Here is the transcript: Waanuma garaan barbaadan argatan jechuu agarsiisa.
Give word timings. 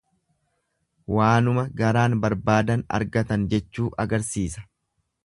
Waanuma 1.17 1.65
garaan 1.81 2.15
barbaadan 2.23 2.85
argatan 3.01 3.45
jechuu 3.53 3.87
agarsiisa. 4.07 4.65